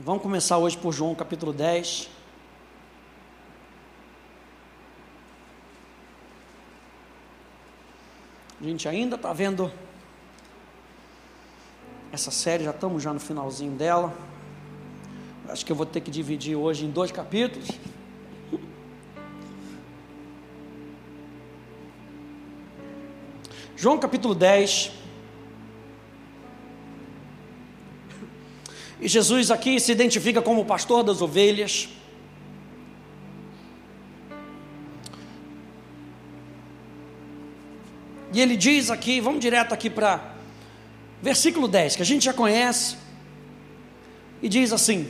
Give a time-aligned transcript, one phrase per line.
[0.00, 2.08] Vamos começar hoje por João capítulo 10.
[8.60, 9.72] A gente ainda está vendo
[12.12, 14.16] essa série, já estamos já no finalzinho dela.
[15.48, 17.68] Acho que eu vou ter que dividir hoje em dois capítulos.
[23.74, 24.92] João capítulo 10.
[29.00, 31.88] E Jesus aqui se identifica como pastor das ovelhas.
[38.32, 40.34] E ele diz aqui, vamos direto aqui para
[41.22, 42.96] versículo 10, que a gente já conhece,
[44.42, 45.08] e diz assim: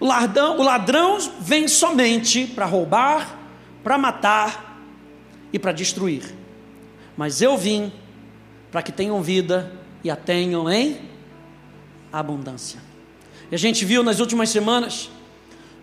[0.00, 3.38] O ladrão, o ladrão vem somente para roubar,
[3.82, 4.80] para matar
[5.52, 6.34] e para destruir.
[7.16, 7.92] Mas eu vim
[8.70, 11.13] para que tenham vida e a tenham em
[12.18, 12.80] abundância.
[13.50, 15.10] E a gente viu nas últimas semanas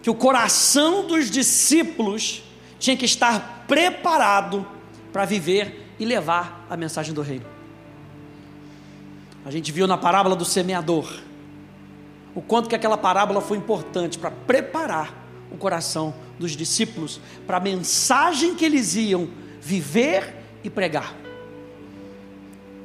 [0.01, 2.43] que o coração dos discípulos
[2.79, 4.65] tinha que estar preparado
[5.13, 7.45] para viver e levar a mensagem do reino.
[9.45, 11.21] A gente viu na parábola do semeador
[12.33, 15.13] o quanto que aquela parábola foi importante para preparar
[15.51, 21.13] o coração dos discípulos para a mensagem que eles iam viver e pregar.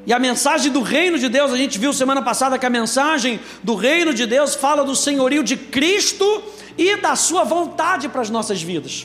[0.06, 3.40] E a mensagem do reino de Deus, a gente viu semana passada que a mensagem
[3.60, 6.44] do reino de Deus fala do senhorio de Cristo
[6.78, 9.04] e da sua vontade para as nossas vidas.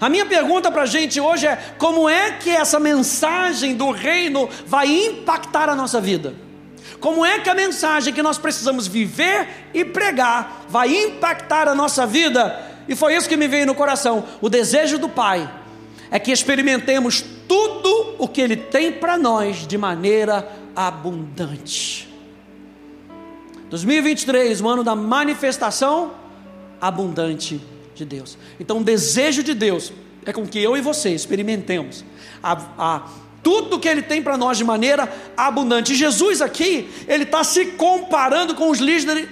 [0.00, 4.48] A minha pergunta para a gente hoje é: como é que essa mensagem do reino
[4.66, 6.34] vai impactar a nossa vida?
[7.00, 12.06] Como é que a mensagem que nós precisamos viver e pregar vai impactar a nossa
[12.06, 12.56] vida?
[12.88, 15.50] E foi isso que me veio no coração: o desejo do Pai
[16.08, 22.08] é que experimentemos tudo o que Ele tem para nós de maneira abundante.
[23.70, 26.12] 2023, o ano da manifestação
[26.80, 27.60] abundante
[27.94, 28.38] de Deus.
[28.60, 29.92] Então, o desejo de Deus
[30.24, 32.04] é com que eu e você experimentemos
[32.42, 33.08] a, a
[33.42, 35.92] tudo que Ele tem para nós de maneira abundante.
[35.92, 38.80] E Jesus aqui, Ele está se comparando com os,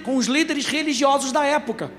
[0.03, 1.91] com os líderes religiosos da época.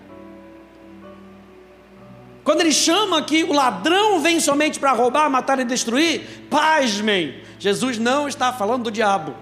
[2.47, 7.99] Quando ele chama que o ladrão vem somente para roubar, matar e destruir, pasmem, Jesus
[7.99, 9.35] não está falando do diabo.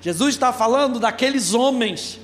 [0.00, 2.18] Jesus está falando daqueles homens.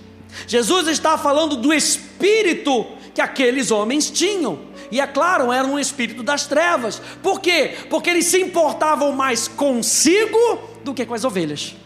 [0.45, 4.59] Jesus está falando do espírito que aqueles homens tinham.
[4.91, 7.01] E é claro, era um espírito das trevas.
[7.23, 7.77] Por quê?
[7.89, 10.37] Porque eles se importavam mais consigo
[10.83, 11.77] do que com as ovelhas.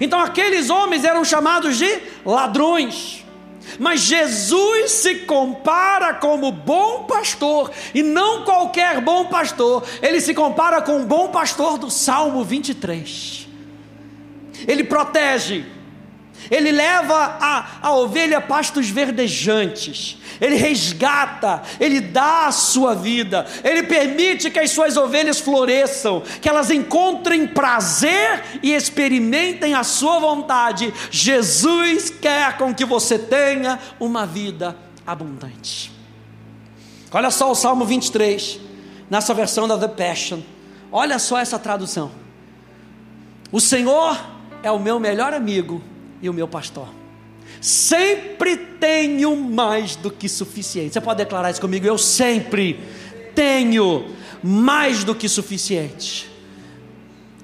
[0.00, 3.25] Então aqueles homens eram chamados de ladrões.
[3.78, 10.80] Mas Jesus se compara como bom pastor, e não qualquer bom pastor, ele se compara
[10.80, 13.48] com o bom pastor do Salmo 23.
[14.66, 15.66] Ele protege,
[16.50, 23.46] ele leva a, a ovelha a pastos verdejantes, ele resgata, ele dá a sua vida,
[23.64, 30.18] ele permite que as suas ovelhas floresçam, que elas encontrem prazer e experimentem a sua
[30.18, 30.92] vontade.
[31.10, 34.76] Jesus quer com que você tenha uma vida
[35.06, 35.92] abundante.
[37.12, 38.60] Olha só o Salmo 23,
[39.08, 40.40] nessa versão da The Passion.
[40.92, 42.10] Olha só essa tradução.
[43.50, 44.18] O Senhor
[44.62, 45.82] é o meu melhor amigo
[46.20, 46.88] e o meu pastor.
[47.60, 50.92] Sempre tenho mais do que suficiente.
[50.92, 51.86] Você pode declarar isso comigo?
[51.86, 52.78] Eu sempre
[53.34, 54.10] tenho
[54.42, 56.30] mais do que suficiente.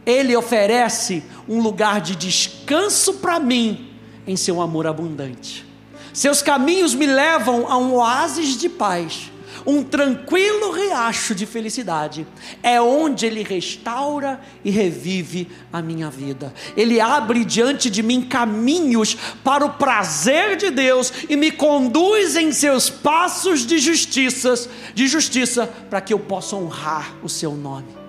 [0.04, 3.90] Ele oferece um lugar de descanso para mim
[4.26, 5.64] em seu amor abundante.
[6.12, 9.31] Seus caminhos me levam a um oásis de paz
[9.66, 12.26] um tranquilo riacho de felicidade,
[12.62, 16.52] é onde Ele restaura e revive a minha vida.
[16.76, 22.52] Ele abre diante de mim caminhos para o prazer de Deus e me conduz em
[22.52, 28.02] seus passos de justiça, de justiça, para que eu possa honrar o Seu nome.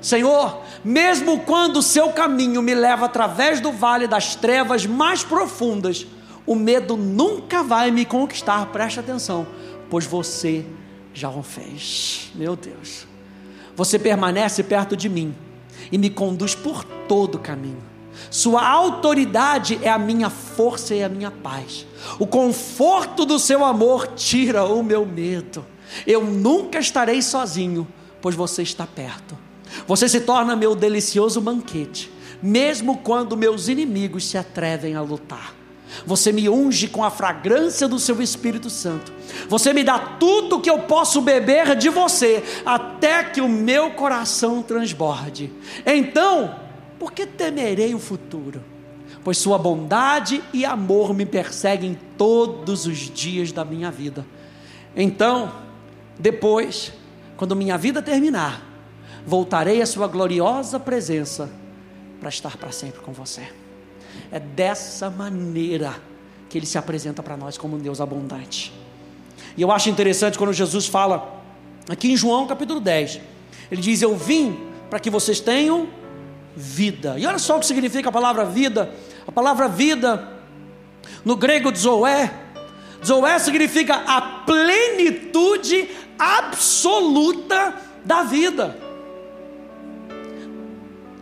[0.00, 6.06] Senhor, mesmo quando o seu caminho me leva através do vale das trevas mais profundas,
[6.46, 9.46] o medo nunca vai me conquistar, preste atenção,
[9.90, 10.64] pois você
[11.18, 12.30] já o fez.
[12.34, 13.06] Meu Deus.
[13.74, 15.34] Você permanece perto de mim
[15.90, 17.82] e me conduz por todo o caminho.
[18.30, 21.86] Sua autoridade é a minha força e a minha paz.
[22.18, 25.64] O conforto do seu amor tira o meu medo.
[26.06, 27.86] Eu nunca estarei sozinho,
[28.20, 29.36] pois você está perto.
[29.86, 32.10] Você se torna meu delicioso banquete,
[32.42, 35.57] mesmo quando meus inimigos se atrevem a lutar.
[36.06, 39.12] Você me unge com a fragrância do seu Espírito Santo.
[39.48, 44.62] Você me dá tudo que eu posso beber de você, até que o meu coração
[44.62, 45.52] transborde.
[45.86, 46.56] Então,
[46.98, 48.62] por que temerei o futuro?
[49.28, 54.24] pois Sua bondade e amor me perseguem todos os dias da minha vida.
[54.96, 55.52] Então,
[56.18, 56.92] depois,
[57.36, 58.62] quando minha vida terminar,
[59.26, 61.50] voltarei à Sua gloriosa presença
[62.18, 63.46] para estar para sempre com você.
[64.30, 65.94] É dessa maneira
[66.48, 68.72] que Ele se apresenta para nós como um Deus abundante.
[69.56, 71.42] E eu acho interessante quando Jesus fala,
[71.88, 73.20] aqui em João capítulo 10,
[73.70, 74.58] Ele diz: Eu vim
[74.88, 75.88] para que vocês tenham
[76.56, 77.16] vida.
[77.18, 78.92] E olha só o que significa a palavra vida.
[79.26, 80.28] A palavra vida,
[81.24, 82.32] no grego zoé,
[83.04, 85.88] zoé significa a plenitude
[86.18, 88.76] absoluta da vida.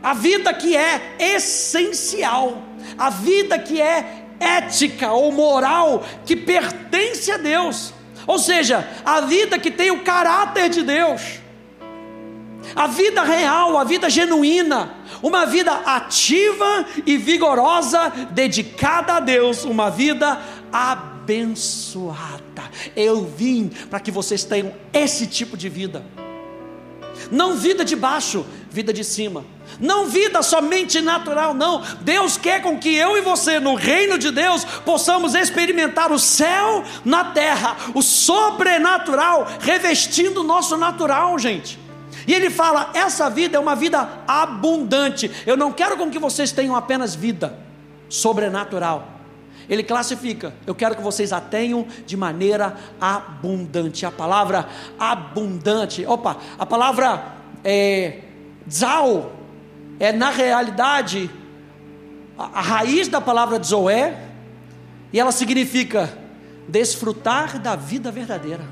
[0.03, 2.63] A vida que é essencial,
[2.99, 7.93] a vida que é ética ou moral que pertence a Deus.
[8.27, 11.41] Ou seja, a vida que tem o caráter de Deus.
[12.75, 14.93] A vida real, a vida genuína,
[15.23, 20.41] uma vida ativa e vigorosa, dedicada a Deus, uma vida
[20.73, 22.65] abençoada.
[22.97, 26.05] Eu vim para que vocês tenham esse tipo de vida.
[27.31, 29.45] Não vida de baixo, vida de cima.
[29.81, 31.83] Não vida somente natural, não.
[32.01, 36.85] Deus quer com que eu e você, no reino de Deus, possamos experimentar o céu
[37.05, 41.79] na terra, o sobrenatural revestindo o nosso natural, gente.
[42.27, 45.31] E ele fala: essa vida é uma vida abundante.
[45.47, 47.59] Eu não quero com que vocês tenham apenas vida
[48.09, 49.16] sobrenatural.
[49.69, 54.07] Ele classifica: eu quero que vocês a tenham de maneira abundante.
[54.07, 54.69] A palavra
[54.99, 57.35] abundante, opa, a palavra
[57.65, 58.21] é,
[58.71, 59.33] zal,
[59.99, 61.31] é na realidade
[62.39, 64.17] a, a raiz da palavra zoé,
[65.13, 66.13] e ela significa
[66.69, 68.65] desfrutar da vida verdadeira.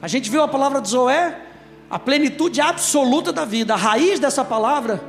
[0.00, 1.48] A gente viu a palavra zoé
[1.90, 3.74] a plenitude absoluta da vida.
[3.74, 5.02] A raiz dessa palavra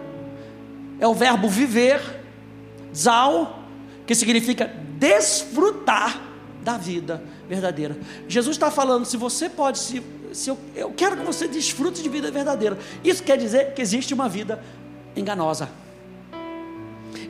[1.00, 2.02] é o verbo viver,
[2.94, 3.58] zal,
[4.09, 4.65] que significa
[4.97, 6.19] desfrutar
[6.63, 7.95] da vida verdadeira.
[8.27, 10.01] Jesus está falando: se você pode, se,
[10.33, 12.75] se eu, eu quero que você desfrute de vida verdadeira.
[13.03, 14.63] Isso quer dizer que existe uma vida
[15.15, 15.69] enganosa.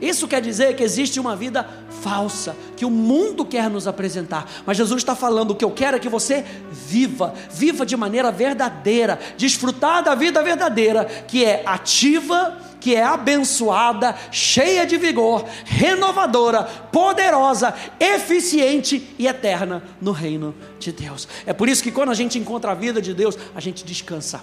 [0.00, 1.68] Isso quer dizer que existe uma vida
[2.00, 4.50] falsa, que o mundo quer nos apresentar.
[4.64, 8.32] Mas Jesus está falando: o que eu quero é que você viva, viva de maneira
[8.32, 16.64] verdadeira, desfrutar da vida verdadeira, que é ativa, que é abençoada, cheia de vigor, renovadora,
[16.64, 21.28] poderosa, eficiente e eterna no reino de Deus.
[21.44, 24.40] É por isso que quando a gente encontra a vida de Deus, a gente descansa.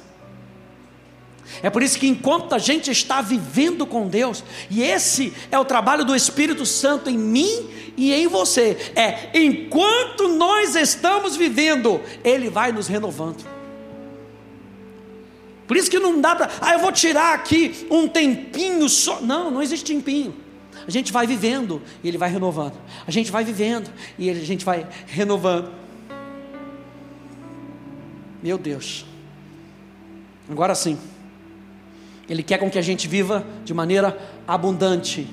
[1.64, 5.66] É por isso que enquanto a gente está vivendo com Deus, e esse é o
[5.66, 12.50] trabalho do Espírito Santo em mim e em você, é enquanto nós estamos vivendo, Ele
[12.50, 13.57] vai nos renovando.
[15.68, 19.20] Por isso que não dá para, ah, eu vou tirar aqui um tempinho só.
[19.20, 20.34] Não, não existe tempinho.
[20.88, 22.76] A gente vai vivendo e Ele vai renovando.
[23.06, 25.70] A gente vai vivendo e a gente vai renovando.
[28.42, 29.06] Meu Deus.
[30.50, 30.98] Agora sim.
[32.30, 34.18] Ele quer com que a gente viva de maneira
[34.48, 35.28] abundante.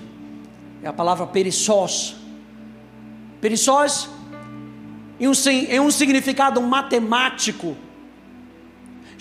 [0.83, 2.17] É a palavra perissós.
[3.41, 4.09] Perissós,
[5.21, 7.77] em um, em um significado matemático,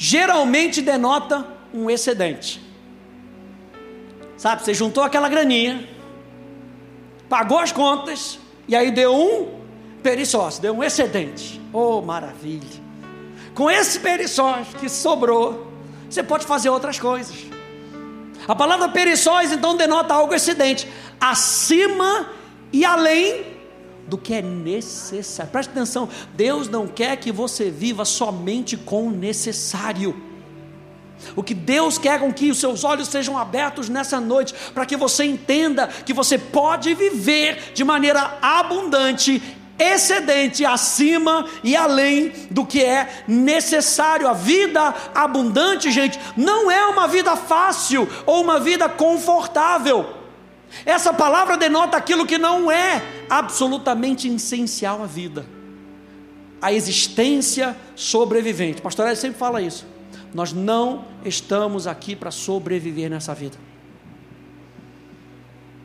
[0.04, 2.62] geralmente denota um excedente.
[4.36, 5.88] Sabe, você juntou aquela graninha,
[7.30, 9.62] pagou as contas, e aí deu um
[10.04, 11.62] perissós, deu um excedente.
[11.72, 12.84] Oh, maravilha!
[13.56, 15.72] Com esse perissós que sobrou,
[16.10, 17.38] você pode fazer outras coisas.
[18.46, 20.86] A palavra pereçóis então denota algo excedente,
[21.18, 22.30] acima
[22.74, 23.53] e além
[24.08, 25.52] do que é necessário.
[25.52, 30.16] Preste atenção, Deus não quer que você viva somente com o necessário.
[31.36, 34.98] O que Deus quer com que os seus olhos sejam abertos nessa noite, para que
[34.98, 39.42] você entenda que você pode viver de maneira abundante
[39.80, 44.28] excedente, acima e além do que é necessário.
[44.28, 50.23] A vida abundante, gente, não é uma vida fácil ou uma vida confortável.
[50.86, 55.46] Essa palavra denota aquilo que não é absolutamente essencial à vida.
[56.62, 58.82] A existência sobrevivente.
[58.82, 59.86] Pastor Eli sempre fala isso.
[60.34, 63.58] Nós não estamos aqui para sobreviver nessa vida.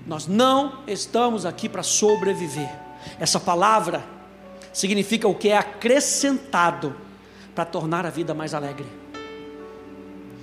[0.07, 2.71] Nós não estamos aqui para sobreviver.
[3.21, 4.03] Essa palavra
[4.73, 6.97] significa o que é acrescentado
[7.55, 8.87] para tornar a vida mais alegre.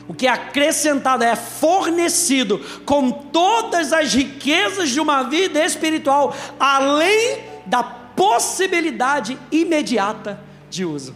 [0.08, 7.40] O que é acrescentado é fornecido com todas as riquezas de uma vida espiritual, além
[7.66, 11.16] da possibilidade imediata de uso.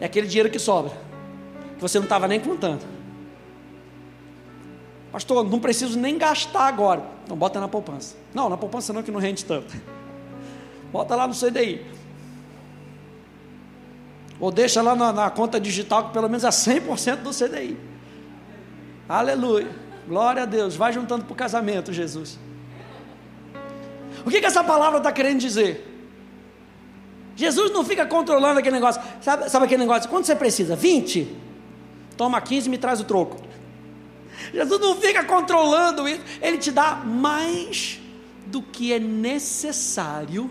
[0.00, 0.92] É aquele dinheiro que sobra,
[1.76, 2.84] que você não estava nem contando.
[5.10, 7.02] Pastor, não preciso nem gastar agora.
[7.26, 8.14] Não bota na poupança.
[8.34, 9.74] Não, na poupança não, que não rende tanto.
[10.92, 11.84] Bota lá no CDI.
[14.40, 17.76] Ou deixa lá na, na conta digital, que pelo menos é 100% do CDI.
[19.08, 19.68] Aleluia.
[20.06, 20.76] Glória a Deus.
[20.76, 22.38] Vai juntando para o casamento, Jesus.
[24.24, 25.84] O que, que essa palavra está querendo dizer?
[27.34, 29.00] Jesus não fica controlando aquele negócio.
[29.20, 30.08] Sabe, sabe aquele negócio?
[30.08, 30.74] Quanto você precisa?
[30.74, 31.36] 20?
[32.16, 33.40] Toma 15 e me traz o troco.
[34.52, 36.20] Jesus não fica controlando isso.
[36.40, 38.00] Ele te dá mais
[38.46, 40.50] do que é necessário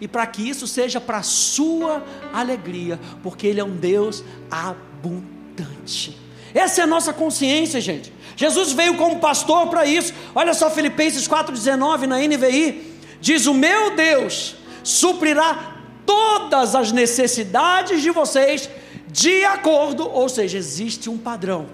[0.00, 2.02] e para que isso seja para a sua
[2.32, 6.18] alegria, porque Ele é um Deus abundante.
[6.54, 8.12] Essa é a nossa consciência, gente.
[8.36, 10.12] Jesus veio como pastor para isso.
[10.34, 12.96] Olha só Filipenses 4,19 na NVI.
[13.20, 15.76] Diz: O meu Deus suprirá
[16.06, 18.68] todas as necessidades de vocês
[19.12, 21.68] de acordo, ou seja, existe um padrão,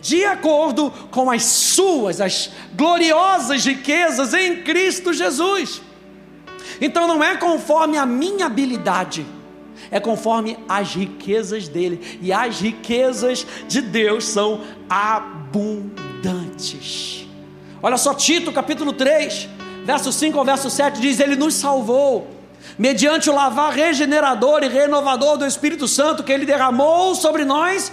[0.00, 5.82] de acordo com as suas, as gloriosas riquezas em Cristo Jesus.
[6.80, 9.26] Então não é conforme a minha habilidade,
[9.90, 12.18] é conforme as riquezas dele.
[12.22, 16.08] E as riquezas de Deus são abundantes.
[17.82, 19.48] Olha só, Tito capítulo 3,
[19.84, 22.28] verso 5 ao verso 7 diz: Ele nos salvou,
[22.78, 27.92] mediante o lavar regenerador e renovador do Espírito Santo que ele derramou sobre nós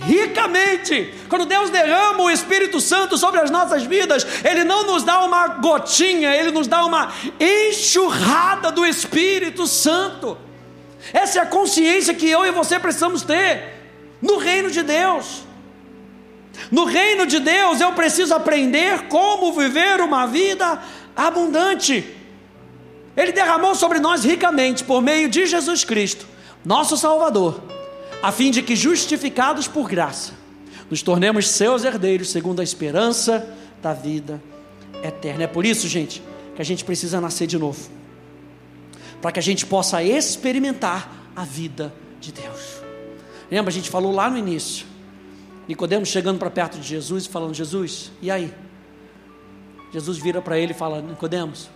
[0.00, 1.12] ricamente.
[1.28, 5.48] Quando Deus derrama o Espírito Santo sobre as nossas vidas, Ele não nos dá uma
[5.48, 10.36] gotinha, Ele nos dá uma enxurrada do Espírito Santo.
[11.12, 13.74] Essa é a consciência que eu e você precisamos ter
[14.20, 15.46] no reino de Deus.
[16.70, 20.80] No reino de Deus eu preciso aprender como viver uma vida
[21.16, 22.14] abundante.
[23.16, 26.26] Ele derramou sobre nós ricamente por meio de Jesus Cristo,
[26.64, 27.77] nosso Salvador
[28.22, 30.32] a fim de que, justificados por graça,
[30.90, 34.42] nos tornemos seus herdeiros, segundo a esperança da vida
[35.02, 35.44] eterna.
[35.44, 36.22] É por isso, gente,
[36.56, 37.88] que a gente precisa nascer de novo,
[39.20, 42.82] para que a gente possa experimentar a vida de Deus.
[43.50, 44.86] Lembra, a gente falou lá no início,
[45.68, 48.52] Nicodemos chegando para perto de Jesus e falando: Jesus, e aí?
[49.92, 51.68] Jesus vira para ele e fala: Nicodemos,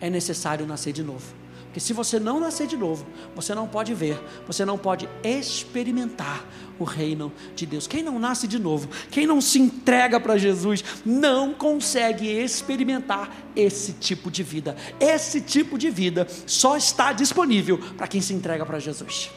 [0.00, 1.43] é necessário nascer de novo.
[1.74, 3.04] Porque se você não nascer de novo,
[3.34, 4.16] você não pode ver,
[4.46, 6.46] você não pode experimentar
[6.78, 7.88] o reino de Deus.
[7.88, 13.92] Quem não nasce de novo, quem não se entrega para Jesus, não consegue experimentar esse
[13.94, 14.76] tipo de vida.
[15.00, 19.32] Esse tipo de vida só está disponível para quem se entrega para Jesus.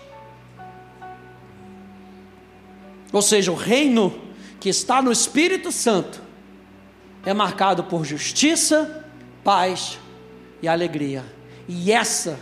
[3.12, 4.13] Ou seja, o reino
[4.60, 6.22] que está no Espírito Santo
[7.25, 9.03] é marcado por justiça,
[9.44, 9.98] paz
[10.62, 11.36] e alegria
[11.67, 12.39] e essa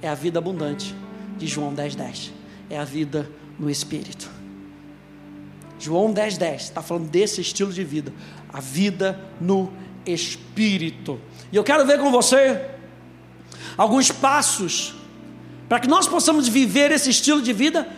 [0.00, 0.94] é a vida abundante
[1.38, 1.96] de João 10,10.
[1.96, 2.32] 10.
[2.70, 4.30] É a vida no Espírito.
[5.78, 8.12] João 10,10 10, está falando desse estilo de vida.
[8.52, 9.72] A vida no
[10.04, 11.20] Espírito.
[11.50, 12.60] E eu quero ver com você
[13.76, 14.94] alguns passos
[15.68, 17.88] para que nós possamos viver esse estilo de vida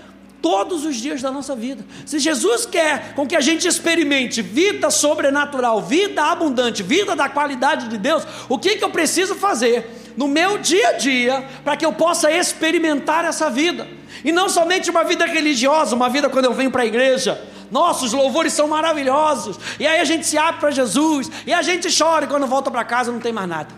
[0.41, 1.85] todos os dias da nossa vida.
[2.05, 7.89] Se Jesus quer com que a gente experimente vida sobrenatural, vida abundante, vida da qualidade
[7.89, 10.04] de Deus, o que, que eu preciso fazer?
[10.17, 13.87] No meu dia a dia, para que eu possa experimentar essa vida.
[14.25, 17.41] E não somente uma vida religiosa, uma vida quando eu venho para a igreja.
[17.71, 19.59] Nossos louvores são maravilhosos.
[19.79, 21.31] E aí a gente se abre para Jesus.
[21.47, 23.75] E a gente chora e quando volta para casa não tem mais nada.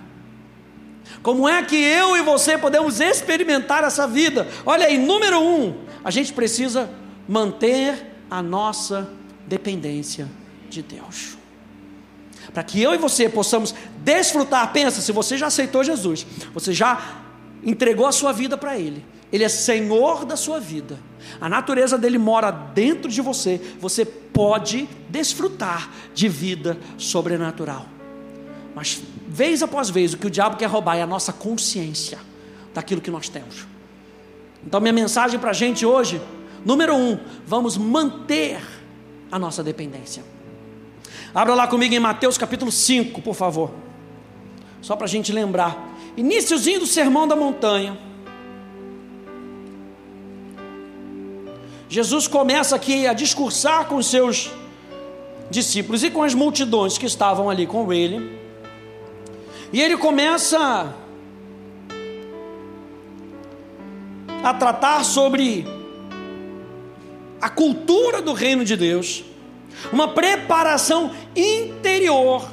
[1.22, 4.46] Como é que eu e você podemos experimentar essa vida?
[4.64, 5.74] Olha aí, número um,
[6.04, 6.90] a gente precisa
[7.28, 9.08] manter a nossa
[9.46, 10.28] dependência
[10.68, 11.36] de Deus
[12.52, 14.72] para que eu e você possamos desfrutar.
[14.72, 17.22] Pensa, se você já aceitou Jesus, você já
[17.62, 20.98] entregou a sua vida para Ele, Ele é Senhor da sua vida,
[21.40, 27.86] a natureza dele mora dentro de você, você pode desfrutar de vida sobrenatural.
[28.74, 32.18] Mas, vez após vez, o que o diabo quer roubar é a nossa consciência
[32.74, 33.66] daquilo que nós temos.
[34.64, 36.20] Então, minha mensagem para a gente hoje,
[36.64, 38.60] número um, vamos manter
[39.30, 40.22] a nossa dependência.
[41.34, 43.70] Abra lá comigo em Mateus capítulo 5, por favor.
[44.80, 45.76] Só para a gente lembrar.
[46.16, 47.98] Iníciozinho do sermão da montanha.
[51.88, 54.50] Jesus começa aqui a discursar com os seus
[55.50, 58.38] discípulos e com as multidões que estavam ali com ele.
[59.72, 60.94] E ele começa
[64.42, 65.66] a tratar sobre
[67.40, 69.24] a cultura do reino de Deus
[69.92, 72.48] uma preparação interior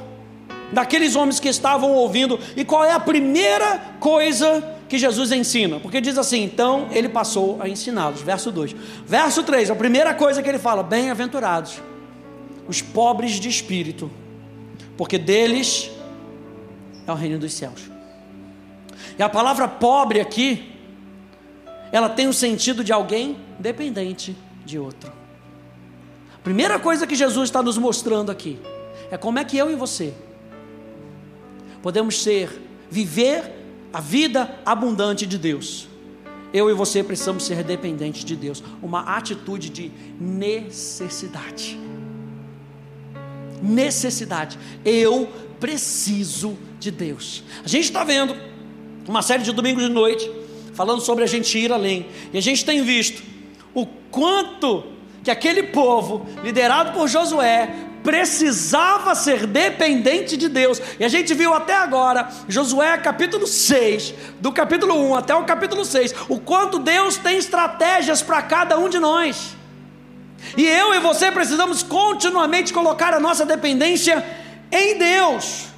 [0.72, 2.38] daqueles homens que estavam ouvindo.
[2.56, 5.80] E qual é a primeira coisa que Jesus ensina?
[5.80, 8.20] Porque diz assim: então ele passou a ensiná-los.
[8.20, 8.74] Verso 2.
[9.06, 11.80] Verso 3, a primeira coisa que ele fala: bem-aventurados
[12.66, 14.10] os pobres de espírito,
[14.96, 15.90] porque deles
[17.06, 17.90] é o reino dos céus.
[19.18, 20.72] E a palavra pobre aqui,
[21.92, 25.23] ela tem o sentido de alguém dependente de outro.
[26.44, 28.58] Primeira coisa que Jesus está nos mostrando aqui
[29.10, 30.12] é como é que eu e você
[31.82, 32.50] podemos ser,
[32.90, 33.42] viver
[33.92, 35.88] a vida abundante de Deus.
[36.52, 41.78] Eu e você precisamos ser dependentes de Deus, uma atitude de necessidade.
[43.62, 44.58] Necessidade.
[44.84, 47.42] Eu preciso de Deus.
[47.64, 48.36] A gente está vendo
[49.08, 50.30] uma série de domingos de noite
[50.74, 53.22] falando sobre a gente ir além, e a gente tem visto
[53.74, 54.93] o quanto
[55.24, 60.80] que aquele povo, liderado por Josué, precisava ser dependente de Deus.
[61.00, 65.82] E a gente viu até agora, Josué capítulo 6, do capítulo 1 até o capítulo
[65.82, 69.56] 6, o quanto Deus tem estratégias para cada um de nós.
[70.58, 74.22] E eu e você precisamos continuamente colocar a nossa dependência
[74.70, 75.68] em Deus.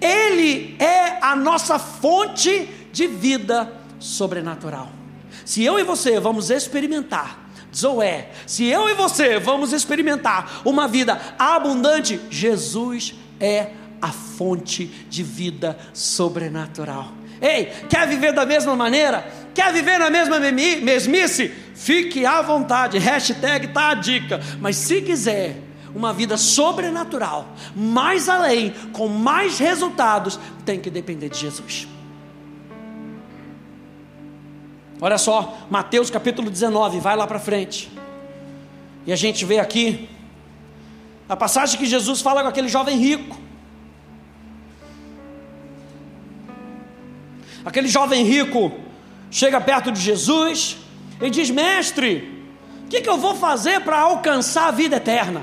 [0.00, 4.88] Ele é a nossa fonte de vida sobrenatural.
[5.44, 7.43] Se eu e você vamos experimentar
[7.74, 15.22] Zoé, se eu e você vamos experimentar uma vida abundante, Jesus é a fonte de
[15.22, 17.08] vida sobrenatural.
[17.40, 19.26] Ei, quer viver da mesma maneira?
[19.54, 21.48] Quer viver na mesma mesmice?
[21.74, 24.40] Fique à vontade, hashtag tá a dica.
[24.60, 25.56] Mas se quiser
[25.94, 31.88] uma vida sobrenatural, mais além, com mais resultados, tem que depender de Jesus.
[35.04, 37.92] Olha só, Mateus capítulo 19, vai lá para frente.
[39.06, 40.08] E a gente vê aqui
[41.28, 43.36] a passagem que Jesus fala com aquele jovem rico.
[47.66, 48.72] Aquele jovem rico
[49.30, 50.78] chega perto de Jesus
[51.20, 52.42] e diz: Mestre,
[52.86, 55.42] o que, que eu vou fazer para alcançar a vida eterna?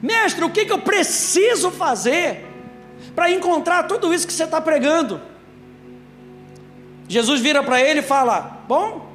[0.00, 2.46] Mestre, o que, que eu preciso fazer
[3.16, 5.31] para encontrar tudo isso que você está pregando?
[7.12, 9.06] Jesus vira para ele e fala: Bom,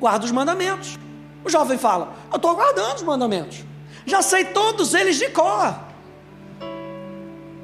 [0.00, 0.98] guarda os mandamentos.
[1.44, 3.60] O jovem fala: Eu estou guardando os mandamentos.
[4.04, 5.72] Já sei todos eles de cor.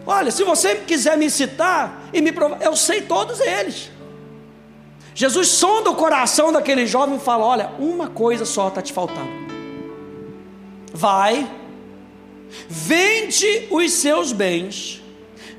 [0.07, 3.91] Olha, se você quiser me citar e me provar, eu sei todos eles.
[5.13, 9.33] Jesus sonda o coração daquele jovem e fala: Olha, uma coisa só está te faltando.
[10.93, 11.51] Vai,
[12.69, 15.03] vende os seus bens,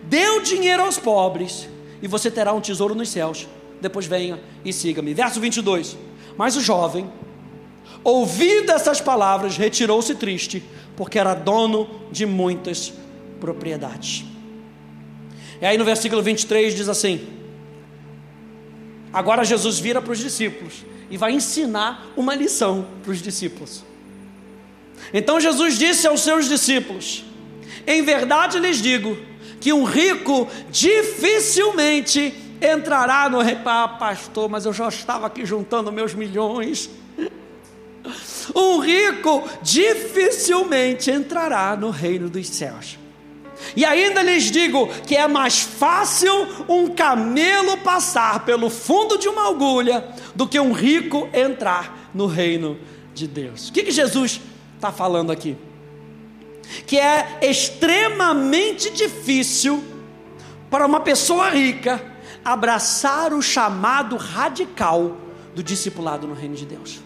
[0.03, 1.67] dê o dinheiro aos pobres,
[2.01, 3.45] e você terá um tesouro nos céus
[3.85, 5.13] depois venha e siga-me.
[5.13, 5.95] Verso 22.
[6.35, 7.09] Mas o jovem,
[8.03, 10.63] ouvindo essas palavras, retirou-se triste,
[10.97, 12.91] porque era dono de muitas
[13.39, 14.25] propriedades.
[15.61, 17.27] E aí no versículo 23 diz assim:
[19.13, 23.83] Agora Jesus vira para os discípulos e vai ensinar uma lição para os discípulos.
[25.13, 27.23] Então Jesus disse aos seus discípulos:
[27.85, 29.15] Em verdade lhes digo
[29.61, 32.33] que um rico dificilmente
[32.65, 33.61] entrará no reino.
[33.65, 36.89] Ah, pastor, mas eu já estava aqui juntando meus milhões.
[38.55, 42.99] Um rico dificilmente entrará no reino dos céus.
[43.75, 46.31] E ainda lhes digo que é mais fácil
[46.67, 52.77] um camelo passar pelo fundo de uma agulha do que um rico entrar no reino
[53.13, 53.69] de Deus.
[53.69, 54.39] O que, que Jesus
[54.75, 55.57] está falando aqui?
[56.85, 59.83] Que é extremamente difícil
[60.69, 62.14] para uma pessoa rica
[62.45, 65.17] abraçar o chamado radical
[65.55, 66.99] do discipulado no reino de Deus.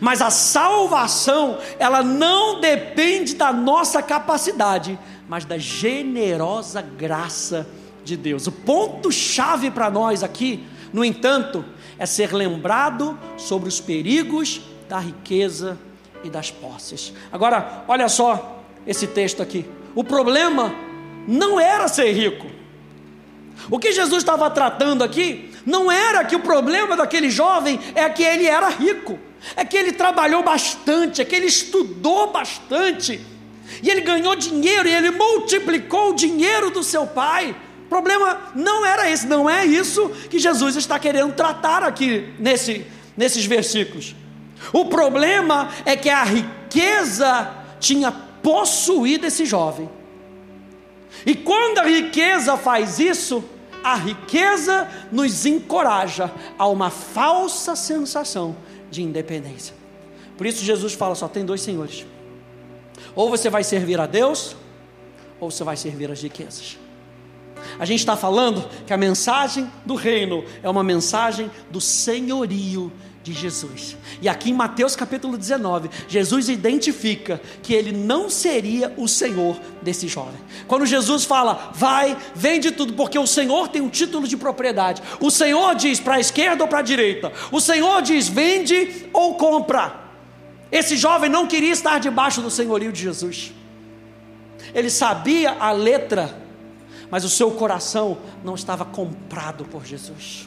[0.00, 4.98] Mas a salvação, ela não depende da nossa capacidade,
[5.28, 7.68] mas da generosa graça
[8.02, 8.46] de Deus.
[8.46, 11.62] O ponto-chave para nós aqui, no entanto,
[11.98, 15.78] é ser lembrado sobre os perigos da riqueza
[16.22, 17.12] e das posses.
[17.30, 19.68] Agora, olha só esse texto aqui.
[19.94, 20.74] O problema
[21.26, 22.46] não era ser rico.
[23.70, 28.22] O que Jesus estava tratando aqui não era que o problema daquele jovem é que
[28.22, 29.18] ele era rico,
[29.56, 33.20] é que ele trabalhou bastante, é que ele estudou bastante,
[33.82, 37.56] e ele ganhou dinheiro e ele multiplicou o dinheiro do seu pai.
[37.86, 42.86] O problema não era esse, não é isso que Jesus está querendo tratar aqui nesse,
[43.16, 44.14] nesses versículos.
[44.72, 49.88] O problema é que a riqueza tinha possuído esse jovem.
[51.26, 53.44] E quando a riqueza faz isso,
[53.82, 58.56] a riqueza nos encoraja a uma falsa sensação
[58.90, 59.74] de independência.
[60.36, 62.06] Por isso Jesus fala: só tem dois senhores.
[63.14, 64.56] Ou você vai servir a Deus,
[65.38, 66.78] ou você vai servir as riquezas.
[67.78, 72.92] A gente está falando que a mensagem do reino é uma mensagem do senhorio
[73.24, 73.96] de Jesus.
[74.20, 80.06] E aqui em Mateus capítulo 19, Jesus identifica que ele não seria o Senhor desse
[80.06, 80.38] jovem.
[80.68, 85.02] Quando Jesus fala, vai, vende tudo, porque o Senhor tem um título de propriedade.
[85.20, 87.32] O Senhor diz para a esquerda ou para a direita.
[87.50, 90.04] O Senhor diz, vende ou compra.
[90.70, 93.54] Esse jovem não queria estar debaixo do senhorio de Jesus.
[94.74, 96.36] Ele sabia a letra,
[97.10, 100.46] mas o seu coração não estava comprado por Jesus.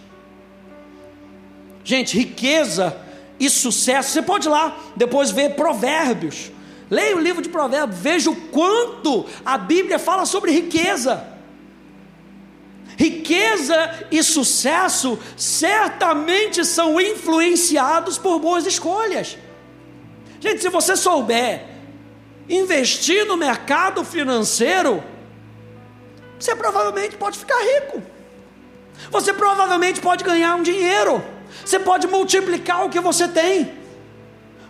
[1.88, 2.98] Gente, riqueza
[3.40, 4.12] e sucesso.
[4.12, 6.52] Você pode ir lá depois ver Provérbios.
[6.92, 11.26] Leia o livro de Provérbios, veja o quanto a Bíblia fala sobre riqueza.
[12.98, 19.38] Riqueza e sucesso certamente são influenciados por boas escolhas.
[20.42, 21.68] Gente, se você souber
[22.50, 25.02] investir no mercado financeiro,
[26.38, 28.04] você provavelmente pode ficar rico.
[29.10, 31.37] Você provavelmente pode ganhar um dinheiro.
[31.66, 33.72] Você pode multiplicar o que você tem.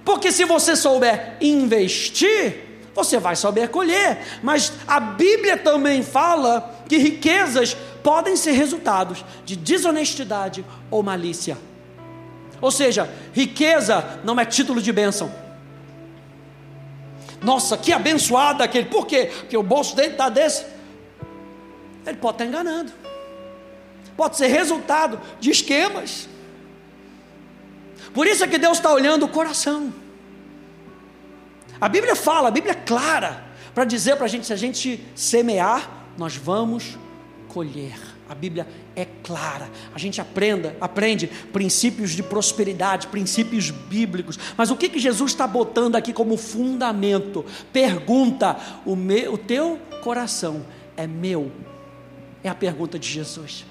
[0.03, 4.19] Porque se você souber investir, você vai saber colher.
[4.41, 11.57] Mas a Bíblia também fala que riquezas podem ser resultados de desonestidade ou malícia.
[12.61, 15.31] Ou seja, riqueza não é título de bênção.
[17.41, 18.85] Nossa, que abençoado aquele.
[18.85, 19.29] Por quê?
[19.39, 20.65] Porque o bolso dele está desse.
[22.05, 22.91] Ele pode estar enganando.
[24.15, 26.27] Pode ser resultado de esquemas.
[28.17, 29.93] Por isso é que Deus está olhando o coração.
[31.79, 35.05] A Bíblia fala, a Bíblia é clara, para dizer para a gente: se a gente
[35.13, 36.97] semear, nós vamos
[37.47, 37.93] colher.
[38.27, 39.69] A Bíblia é clara.
[39.93, 44.39] A gente aprenda, aprende princípios de prosperidade, princípios bíblicos.
[44.57, 47.45] Mas o que, que Jesus está botando aqui como fundamento?
[47.71, 50.65] Pergunta: o, meu, o teu coração
[50.97, 51.51] é meu?
[52.43, 53.63] É a pergunta de Jesus.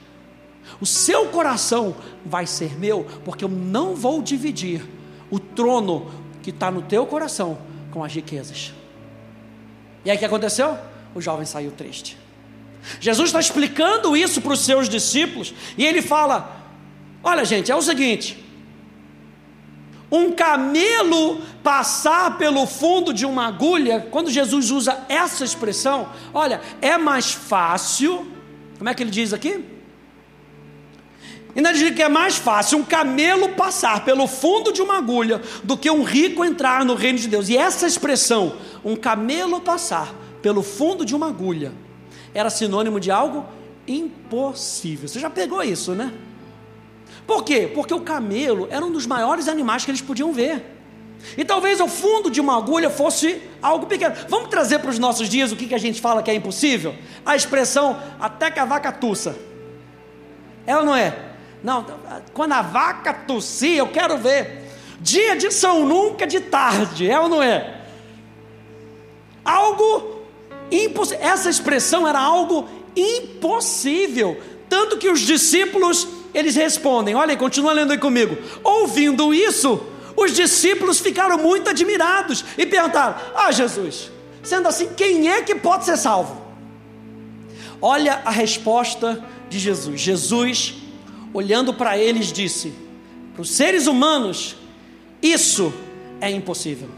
[0.80, 4.84] O seu coração vai ser meu, porque eu não vou dividir
[5.30, 6.10] o trono
[6.42, 7.58] que está no teu coração
[7.90, 8.72] com as riquezas.
[10.04, 10.78] E aí o que aconteceu?
[11.14, 12.16] O jovem saiu triste.
[13.00, 16.64] Jesus está explicando isso para os seus discípulos e ele fala:
[17.22, 18.44] Olha, gente, é o seguinte.
[20.10, 26.96] Um camelo passar pelo fundo de uma agulha, quando Jesus usa essa expressão, olha, é
[26.96, 28.24] mais fácil,
[28.78, 29.75] como é que ele diz aqui?
[31.56, 35.74] Ainda diz que é mais fácil um camelo passar pelo fundo de uma agulha do
[35.74, 37.48] que um rico entrar no reino de Deus.
[37.48, 41.72] E essa expressão, um camelo passar pelo fundo de uma agulha,
[42.34, 43.46] era sinônimo de algo
[43.88, 45.08] impossível.
[45.08, 46.12] Você já pegou isso, né?
[47.26, 47.70] Por quê?
[47.74, 50.62] Porque o camelo era um dos maiores animais que eles podiam ver.
[51.38, 54.14] E talvez o fundo de uma agulha fosse algo pequeno.
[54.28, 56.94] Vamos trazer para os nossos dias o que, que a gente fala que é impossível?
[57.24, 59.34] A expressão até que a vaca tussa.
[60.66, 61.35] É ou não é?
[61.66, 61.84] Não,
[62.32, 64.70] quando a vaca tossir, eu quero ver.
[65.00, 67.80] Dia de São Nunca de tarde, é ou não é?
[69.44, 70.20] Algo
[70.70, 71.26] impossível.
[71.26, 74.40] Essa expressão era algo impossível.
[74.68, 78.38] Tanto que os discípulos, eles respondem, olha aí, continua lendo aí comigo.
[78.62, 79.84] Ouvindo isso,
[80.16, 84.08] os discípulos ficaram muito admirados e perguntaram: Ah, Jesus,
[84.40, 86.40] sendo assim, quem é que pode ser salvo?
[87.82, 90.00] Olha a resposta de Jesus.
[90.00, 90.85] Jesus
[91.36, 92.72] olhando para eles, disse:
[93.34, 94.56] Para os seres humanos,
[95.22, 95.72] isso
[96.20, 96.88] é impossível.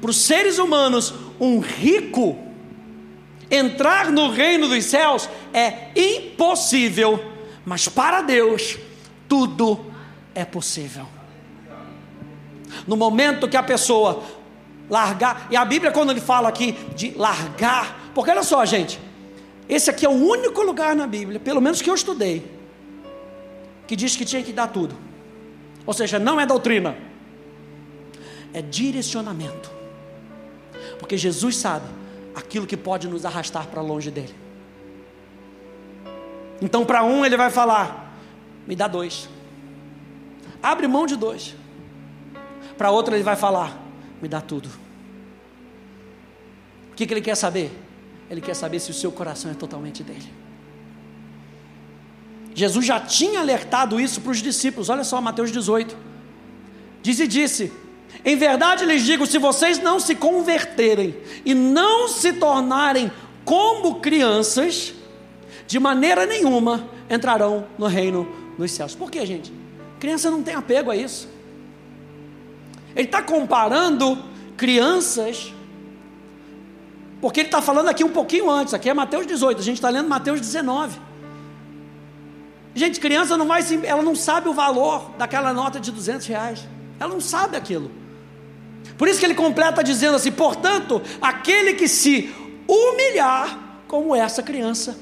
[0.00, 2.36] Para os seres humanos, um rico
[3.50, 7.22] entrar no reino dos céus é impossível,
[7.64, 8.76] mas para Deus,
[9.28, 9.86] tudo
[10.34, 11.06] é possível.
[12.86, 14.22] No momento que a pessoa
[14.90, 18.98] largar, e a Bíblia, quando ele fala aqui de largar, porque olha só, gente,
[19.68, 22.57] esse aqui é o único lugar na Bíblia, pelo menos que eu estudei,
[23.88, 24.94] que diz que tinha que dar tudo.
[25.86, 26.94] Ou seja, não é doutrina,
[28.52, 29.70] é direcionamento.
[30.98, 31.86] Porque Jesus sabe
[32.34, 34.34] aquilo que pode nos arrastar para longe dele.
[36.60, 38.12] Então, para um, ele vai falar:
[38.66, 39.28] me dá dois.
[40.62, 41.56] Abre mão de dois.
[42.76, 43.80] Para outro, ele vai falar:
[44.20, 44.68] me dá tudo.
[46.92, 47.72] O que, que ele quer saber?
[48.28, 50.30] Ele quer saber se o seu coração é totalmente dele.
[52.54, 54.88] Jesus já tinha alertado isso para os discípulos.
[54.88, 55.96] Olha só, Mateus 18.
[57.02, 57.72] Diz e disse:
[58.24, 63.10] Em verdade lhes digo: se vocês não se converterem e não se tornarem
[63.44, 64.92] como crianças,
[65.66, 68.94] de maneira nenhuma entrarão no reino dos céus.
[68.94, 69.52] Por que, gente?
[70.00, 71.28] Criança não tem apego a isso.
[72.94, 74.18] Ele está comparando
[74.56, 75.52] crianças,
[77.20, 79.88] porque ele está falando aqui um pouquinho antes, aqui é Mateus 18, a gente está
[79.88, 81.07] lendo Mateus 19.
[82.78, 86.60] Gente, criança não vai, ela não sabe o valor daquela nota de 200 reais.
[87.00, 87.90] Ela não sabe aquilo.
[88.96, 92.32] Por isso que ele completa dizendo assim: portanto, aquele que se
[92.68, 94.96] humilhar como essa criança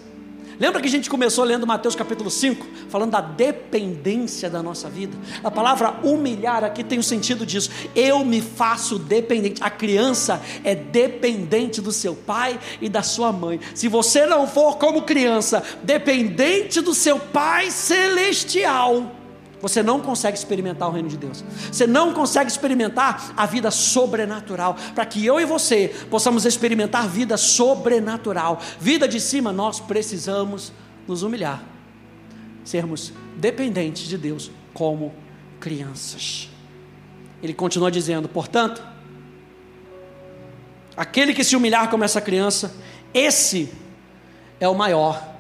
[0.59, 5.17] Lembra que a gente começou lendo Mateus capítulo 5, falando da dependência da nossa vida?
[5.45, 7.71] A palavra humilhar aqui tem o sentido disso.
[7.95, 9.63] Eu me faço dependente.
[9.63, 13.61] A criança é dependente do seu pai e da sua mãe.
[13.75, 19.13] Se você não for como criança, dependente do seu pai celestial,
[19.69, 21.45] você não consegue experimentar o reino de Deus.
[21.73, 24.77] Você não consegue experimentar a vida sobrenatural.
[24.95, 30.73] Para que eu e você possamos experimentar vida sobrenatural, vida de cima, nós precisamos
[31.09, 31.65] nos humilhar,
[32.65, 35.13] sermos dependentes de Deus como
[35.59, 36.49] crianças.
[37.43, 38.81] Ele continua dizendo: portanto,
[40.97, 42.73] aquele que se humilhar como essa criança,
[43.13, 43.73] esse
[44.61, 45.37] é o maior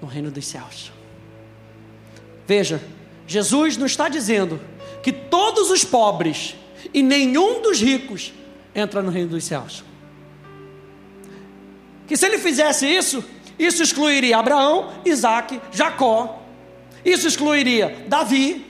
[0.00, 0.90] no reino dos céus.
[2.46, 2.80] Veja,
[3.28, 4.58] Jesus não está dizendo
[5.02, 6.56] que todos os pobres
[6.94, 8.32] e nenhum dos ricos
[8.74, 9.84] entra no reino dos céus.
[12.06, 13.22] Que se ele fizesse isso,
[13.58, 16.42] isso excluiria Abraão, Isaac, Jacó,
[17.04, 18.64] isso excluiria Davi,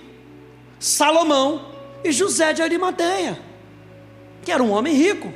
[0.80, 3.38] Salomão e José de Arimateia,
[4.42, 5.32] que era um homem rico.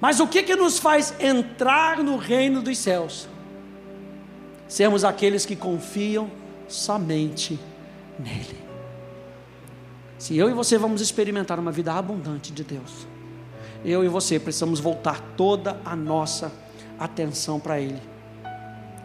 [0.00, 3.28] Mas o que, que nos faz entrar no reino dos céus?
[4.68, 6.30] Sermos aqueles que confiam
[6.68, 7.58] somente
[8.18, 8.64] nele.
[10.18, 13.06] Se eu e você vamos experimentar uma vida abundante de Deus,
[13.84, 16.50] eu e você precisamos voltar toda a nossa
[16.98, 18.00] atenção para Ele.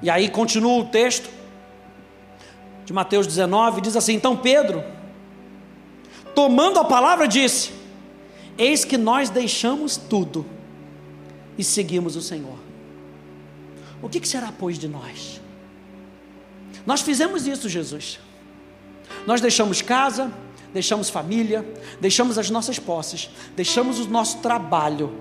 [0.01, 1.29] E aí continua o texto
[2.85, 4.83] de Mateus 19, diz assim: Então Pedro,
[6.33, 7.71] tomando a palavra, disse:
[8.57, 10.45] Eis que nós deixamos tudo
[11.57, 12.57] e seguimos o Senhor.
[14.01, 15.41] O que, que será, pois, de nós?
[16.85, 18.19] Nós fizemos isso, Jesus.
[19.25, 20.31] Nós deixamos casa,
[20.73, 21.65] deixamos família,
[21.99, 25.13] deixamos as nossas posses, deixamos o nosso trabalho.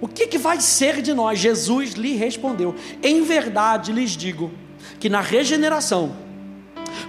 [0.00, 1.38] O que, que vai ser de nós?
[1.38, 4.50] Jesus lhe respondeu: Em verdade lhes digo
[4.98, 6.12] que na regeneração,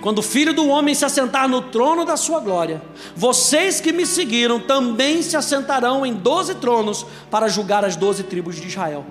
[0.02, 2.82] quando o filho do homem se assentar no trono da sua glória,
[3.16, 8.56] vocês que me seguiram também se assentarão em doze tronos para julgar as doze tribos
[8.56, 9.06] de Israel.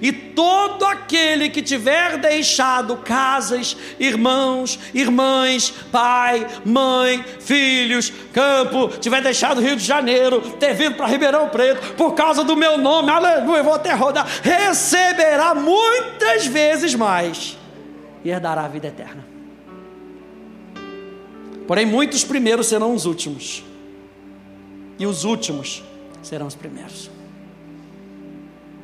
[0.00, 9.60] E todo aquele que tiver deixado casas, irmãos, irmãs, pai, mãe, filhos, campo, tiver deixado
[9.60, 13.74] Rio de Janeiro, ter vindo para Ribeirão Preto, por causa do meu nome, aleluia, vou
[13.74, 17.56] até rodar, receberá muitas vezes mais
[18.24, 19.26] e herdará a vida eterna.
[21.66, 23.62] Porém, muitos primeiros serão os últimos,
[24.98, 25.82] e os últimos
[26.22, 27.10] serão os primeiros.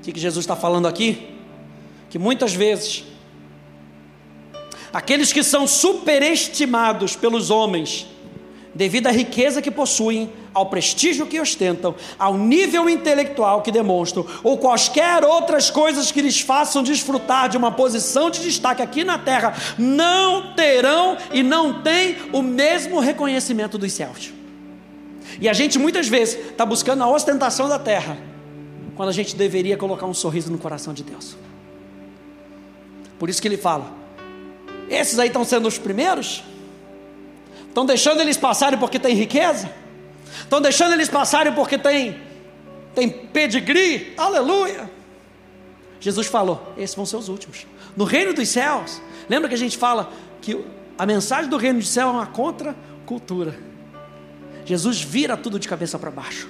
[0.06, 1.30] O que Jesus está falando aqui?
[2.10, 3.04] Que muitas vezes,
[4.92, 8.06] aqueles que são superestimados pelos homens,
[8.74, 14.58] devido à riqueza que possuem, ao prestígio que ostentam, ao nível intelectual que demonstram, ou
[14.58, 19.56] quaisquer outras coisas que lhes façam desfrutar de uma posição de destaque aqui na terra,
[19.78, 24.34] não terão e não têm o mesmo reconhecimento dos céus.
[25.40, 28.33] E a gente muitas vezes está buscando a ostentação da terra
[28.96, 31.36] quando a gente deveria colocar um sorriso no coração de Deus.
[33.18, 33.92] Por isso que ele fala:
[34.88, 36.42] esses aí estão sendo os primeiros?
[37.68, 39.70] Estão deixando eles passarem porque tem riqueza?
[40.40, 42.16] Estão deixando eles passarem porque tem,
[42.94, 44.14] tem pedigree?
[44.16, 44.90] Aleluia!
[46.00, 47.66] Jesus falou: esses vão ser os últimos.
[47.96, 50.62] No reino dos céus, lembra que a gente fala que
[50.98, 53.58] a mensagem do reino dos céus é uma contra-cultura.
[54.64, 56.48] Jesus vira tudo de cabeça para baixo.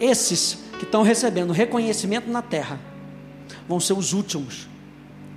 [0.00, 2.78] Esses que estão recebendo reconhecimento na terra
[3.68, 4.68] vão ser os últimos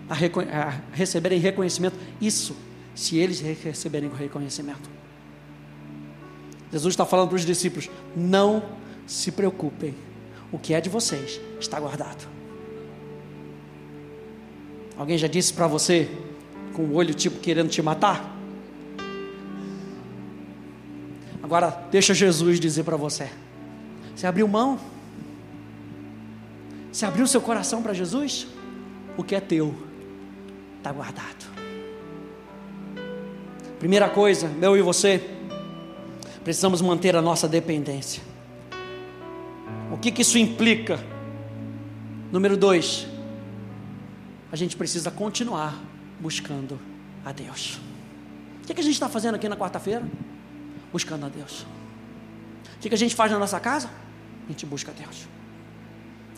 [0.10, 1.96] a, a receberem reconhecimento.
[2.20, 2.56] Isso,
[2.96, 4.90] se eles receberem reconhecimento.
[6.72, 8.64] Jesus está falando para os discípulos: não
[9.06, 9.96] se preocupem,
[10.52, 12.28] o que é de vocês está guardado.
[14.98, 16.10] Alguém já disse para você,
[16.74, 18.38] com o olho tipo querendo te matar?
[21.42, 23.30] Agora, deixa Jesus dizer para você:
[24.16, 24.80] você abriu mão?
[26.92, 28.48] Você abriu seu coração para Jesus?
[29.18, 29.76] O que é teu
[30.78, 31.46] está guardado.
[33.78, 35.22] Primeira coisa, meu e você,
[36.44, 38.24] precisamos manter a nossa dependência.
[39.92, 41.00] O que, que isso implica?
[42.32, 43.08] Número dois,
[44.52, 45.80] a gente precisa continuar
[46.20, 46.80] buscando
[47.26, 47.80] a Deus.
[48.64, 50.06] O que, que a gente está fazendo aqui na quarta-feira?
[50.92, 51.66] Buscando a Deus.
[52.76, 53.90] O que, que a gente faz na nossa casa?
[54.48, 55.28] A gente busca a Deus.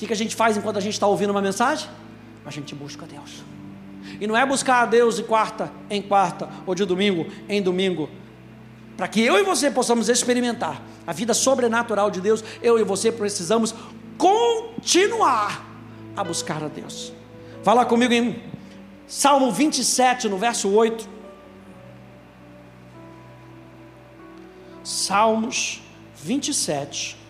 [0.02, 1.88] Que, que a gente faz enquanto a gente está ouvindo uma mensagem?
[2.44, 3.44] A gente busca Deus.
[4.20, 8.10] E não é buscar a Deus de quarta em quarta, ou de domingo em domingo,
[8.98, 13.12] para que eu e você possamos experimentar a vida sobrenatural de Deus, eu e você
[13.12, 13.76] precisamos
[14.18, 15.64] continuar
[16.18, 17.14] a buscar a Deus.
[17.62, 18.42] Fala comigo em
[19.06, 21.08] Salmo 27, no verso 8.
[24.84, 25.84] Salmos
[26.16, 27.21] 27.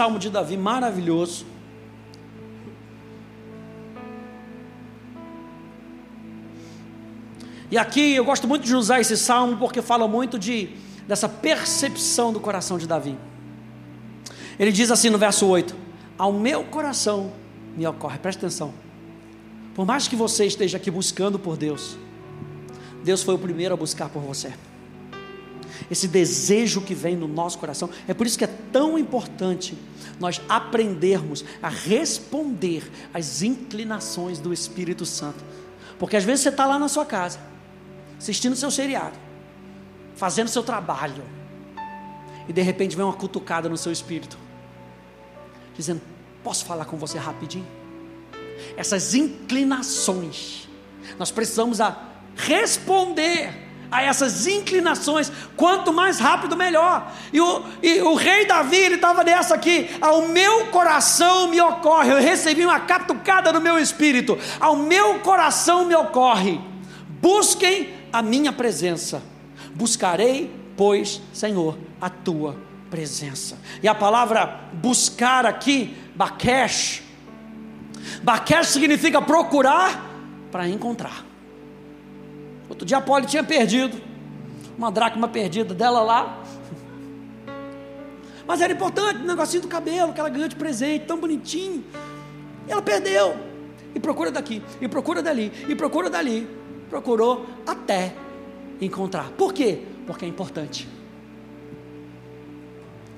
[0.00, 1.44] Salmo de Davi maravilhoso.
[7.70, 10.70] E aqui eu gosto muito de usar esse salmo porque fala muito de
[11.06, 13.14] dessa percepção do coração de Davi.
[14.58, 15.76] Ele diz assim no verso 8:
[16.16, 17.30] Ao meu coração
[17.76, 18.72] me ocorre, presta atenção.
[19.74, 21.98] Por mais que você esteja aqui buscando por Deus,
[23.04, 24.50] Deus foi o primeiro a buscar por você.
[25.90, 29.76] Esse desejo que vem no nosso coração, é por isso que é tão importante
[30.18, 35.42] nós aprendermos a responder às inclinações do Espírito Santo.
[35.98, 37.38] Porque às vezes você está lá na sua casa,
[38.18, 39.18] assistindo seu seriado,
[40.16, 41.22] fazendo seu trabalho,
[42.48, 44.36] e de repente vem uma cutucada no seu espírito,
[45.76, 46.00] dizendo:
[46.42, 47.66] Posso falar com você rapidinho?
[48.76, 50.68] Essas inclinações,
[51.18, 57.12] nós precisamos a responder a essas inclinações, quanto mais rápido, melhor.
[57.32, 62.12] E o, e o rei Davi, ele estava nessa aqui, ao meu coração me ocorre,
[62.12, 66.60] eu recebi uma catucada no meu espírito, ao meu coração me ocorre,
[67.20, 69.22] busquem a minha presença.
[69.74, 72.56] Buscarei, pois, Senhor, a tua
[72.90, 73.56] presença.
[73.82, 77.02] E a palavra buscar aqui, Bakesh,
[78.22, 80.04] Bakesh significa procurar
[80.50, 81.24] para encontrar.
[82.70, 84.00] Outro dia a Polly tinha perdido
[84.78, 86.42] uma dracma perdida dela lá.
[88.46, 91.84] Mas era importante, o negocinho do cabelo que ela ganhou de presente, tão bonitinho.
[92.66, 93.36] E ela perdeu.
[93.94, 96.48] E procura daqui, e procura dali, e procura dali
[96.90, 98.12] procurou até
[98.80, 99.30] encontrar.
[99.30, 99.82] Por quê?
[100.06, 100.88] Porque é importante.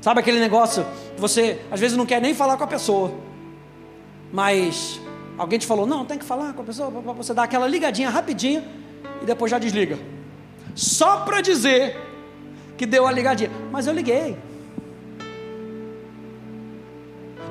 [0.03, 0.85] Sabe aquele negócio
[1.15, 3.13] que você às vezes não quer nem falar com a pessoa,
[4.33, 5.01] mas
[5.39, 8.63] alguém te falou, não, tem que falar com a pessoa, você dar aquela ligadinha rapidinho
[9.23, 9.99] e depois já desliga.
[10.75, 11.97] Só para dizer
[12.77, 13.51] que deu a ligadinha.
[13.71, 14.37] Mas eu liguei.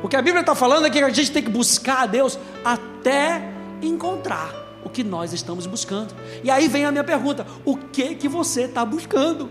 [0.04, 2.38] O que a Bíblia está falando é que a gente tem que buscar a Deus
[2.66, 3.42] até
[3.82, 6.14] encontrar o que nós estamos buscando.
[6.44, 9.50] E aí vem a minha pergunta: o que que você está buscando?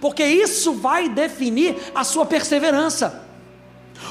[0.00, 3.24] Porque isso vai definir a sua perseverança.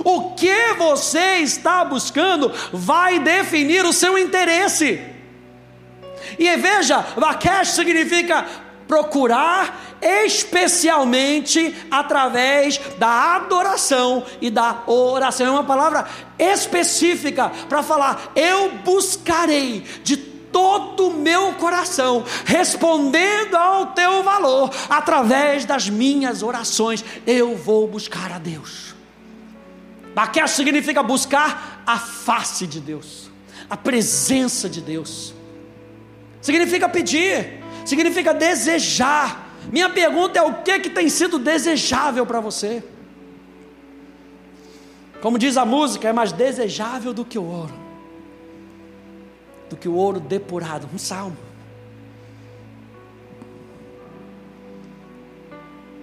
[0.04, 5.15] O que você está buscando vai definir o seu interesse.
[6.38, 8.46] E veja, Bakesh significa
[8.88, 15.48] procurar especialmente através da adoração e da oração.
[15.48, 16.08] É uma palavra
[16.38, 20.18] específica para falar: eu buscarei de
[20.56, 28.32] todo o meu coração, respondendo ao teu valor, através das minhas orações, eu vou buscar
[28.32, 28.96] a Deus.
[30.14, 33.30] Baquer significa buscar a face de Deus,
[33.70, 35.35] a presença de Deus.
[36.46, 39.50] Significa pedir, significa desejar.
[39.72, 42.84] Minha pergunta é: o que, que tem sido desejável para você?
[45.24, 47.74] Como diz a música, é mais desejável do que o ouro,
[49.72, 50.88] do que o ouro depurado.
[50.94, 51.36] Um salmo.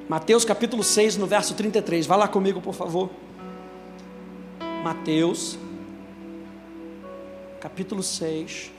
[0.09, 2.05] Mateus capítulo 6, no verso 33.
[2.05, 3.11] Vá lá comigo, por favor.
[4.83, 5.57] Mateus,
[7.61, 8.73] capítulo 6.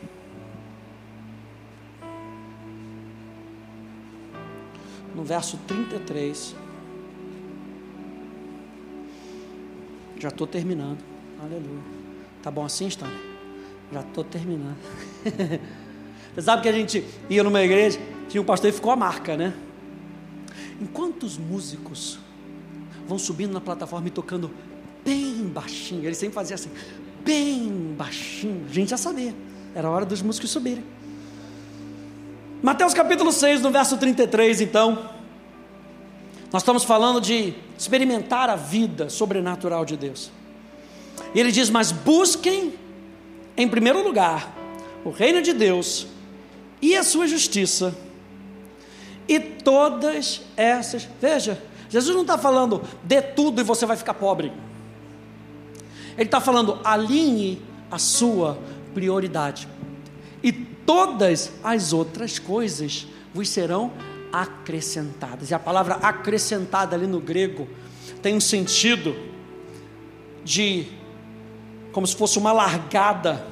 [5.16, 6.56] No verso 33.
[10.20, 11.00] Já estou terminando.
[11.42, 11.82] Aleluia.
[12.42, 13.20] Tá bom assim, Stanley?
[13.92, 14.78] Já estou terminando.
[16.34, 19.38] Você sabe que a gente ia numa igreja, tinha um pastor e ficou a marca,
[19.38, 19.54] né?
[20.82, 22.20] Enquanto os músicos
[23.08, 24.50] vão subindo na plataforma e tocando
[25.06, 26.70] bem baixinho, ele sempre fazia assim,
[27.24, 29.34] bem baixinho, a gente já sabia,
[29.76, 30.84] era hora dos músicos subirem.
[32.64, 35.10] Mateus capítulo 6, no verso 33, então.
[36.50, 40.32] Nós estamos falando de experimentar a vida sobrenatural de Deus.
[41.36, 42.74] E ele diz: Mas busquem,
[43.58, 44.56] em primeiro lugar,
[45.04, 46.08] o reino de Deus
[46.82, 47.94] e a sua justiça,
[49.28, 51.06] e todas essas.
[51.20, 54.54] Veja, Jesus não está falando dê tudo e você vai ficar pobre.
[56.16, 57.62] Ele está falando alinhe
[57.92, 58.58] a sua
[58.94, 59.68] prioridade
[60.42, 63.92] e todas as outras coisas vos serão
[64.32, 65.52] acrescentadas.
[65.52, 67.68] E a palavra acrescentada ali no grego
[68.22, 69.16] tem um sentido
[70.44, 70.88] de
[71.92, 73.48] como se fosse uma largada.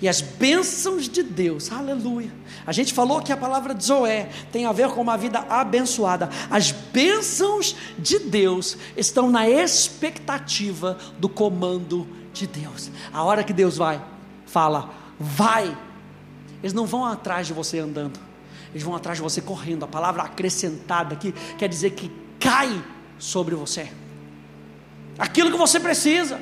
[0.00, 2.32] E as bênçãos de Deus, aleluia.
[2.66, 6.30] A gente falou que a palavra Zoé tem a ver com uma vida abençoada.
[6.50, 12.90] As bênçãos de Deus estão na expectativa do comando de Deus.
[13.12, 14.02] A hora que Deus vai,
[14.46, 15.76] fala, vai.
[16.62, 18.18] Eles não vão atrás de você andando,
[18.70, 19.84] eles vão atrás de você correndo.
[19.84, 22.82] A palavra acrescentada aqui quer dizer que cai
[23.18, 23.90] sobre você
[25.20, 26.40] aquilo que você precisa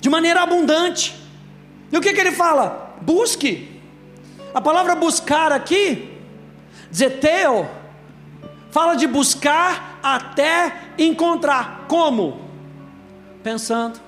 [0.00, 1.20] de maneira abundante.
[1.90, 2.96] E o que, que ele fala?
[3.02, 3.80] Busque.
[4.54, 6.16] A palavra buscar aqui,
[6.92, 7.68] zeteu,
[8.70, 11.86] fala de buscar até encontrar.
[11.88, 12.48] Como?
[13.42, 13.98] Pensando,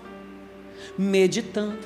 [0.96, 1.80] meditando,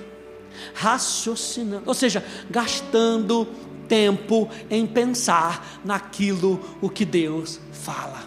[0.74, 3.46] raciocinando, ou seja, gastando
[3.88, 8.22] tempo em pensar naquilo o que Deus fala.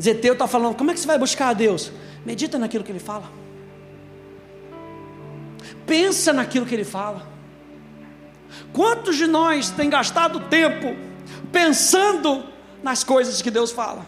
[0.00, 1.92] Zeteu está falando: como é que você vai buscar a Deus?
[2.24, 3.30] Medita naquilo que Ele fala.
[5.86, 7.26] Pensa naquilo que Ele fala.
[8.72, 10.96] Quantos de nós tem gastado tempo
[11.50, 12.44] pensando
[12.82, 14.06] nas coisas que Deus fala?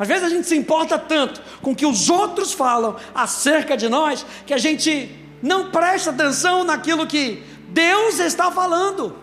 [0.00, 3.86] Às vezes a gente se importa tanto com o que os outros falam acerca de
[3.86, 9.14] nós que a gente não presta atenção naquilo que Deus está falando.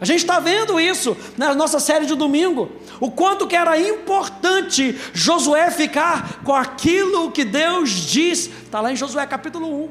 [0.00, 2.70] A gente está vendo isso na nossa série de domingo.
[3.00, 8.46] O quanto que era importante Josué ficar com aquilo que Deus diz.
[8.46, 9.90] Está lá em Josué capítulo 1,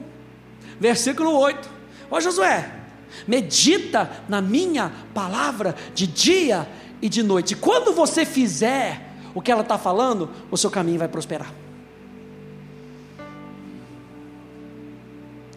[0.80, 1.70] versículo 8.
[2.10, 2.72] Ó Josué,
[3.28, 6.66] medita na minha palavra de dia
[7.01, 7.58] e de noite.
[7.58, 9.07] Quando você fizer
[9.38, 11.54] o que ela está falando, o seu caminho vai prosperar.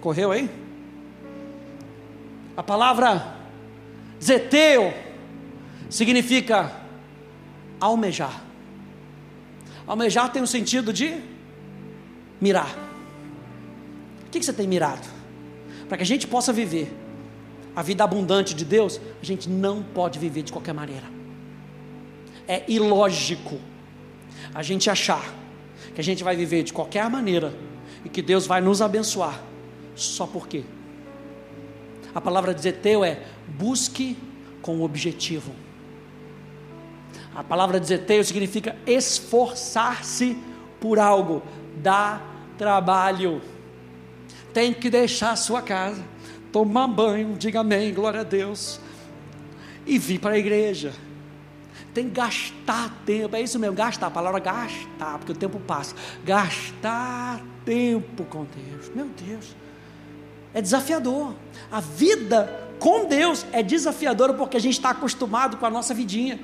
[0.02, 0.50] Correu aí?
[2.54, 3.36] A palavra
[4.22, 4.92] Zeteu
[5.88, 6.70] significa
[7.80, 8.44] almejar.
[9.86, 11.18] Almejar tem o sentido de
[12.38, 12.76] mirar.
[14.26, 15.08] O que você tem mirado?
[15.88, 16.94] Para que a gente possa viver
[17.74, 21.06] a vida abundante de Deus, a gente não pode viver de qualquer maneira.
[22.46, 23.58] É ilógico
[24.54, 25.24] a gente achar
[25.94, 27.54] que a gente vai viver de qualquer maneira
[28.04, 29.40] e que Deus vai nos abençoar
[29.94, 30.64] só por quê?
[32.14, 34.16] A palavra de Zeteu é busque
[34.62, 35.52] com objetivo.
[37.34, 40.36] A palavra de Zeteu significa esforçar-se
[40.80, 41.42] por algo,
[41.76, 42.20] dá
[42.58, 43.40] trabalho.
[44.52, 46.02] Tem que deixar a sua casa,
[46.50, 48.80] tomar banho, diga amém, glória a Deus,
[49.86, 50.92] e vir para a igreja.
[51.92, 55.94] Tem que gastar tempo, é isso mesmo, gastar, a palavra gastar, porque o tempo passa.
[56.24, 59.60] Gastar tempo com Deus, meu Deus
[60.54, 61.34] é desafiador.
[61.70, 66.40] A vida com Deus é desafiadora porque a gente está acostumado com a nossa vidinha.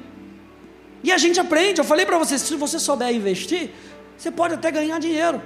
[1.03, 1.80] E a gente aprende.
[1.80, 3.70] Eu falei para você: se você souber investir,
[4.16, 5.40] você pode até ganhar dinheiro.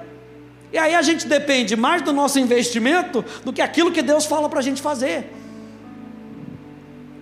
[0.72, 4.48] E aí a gente depende mais do nosso investimento do que aquilo que Deus fala
[4.48, 5.32] para a gente fazer.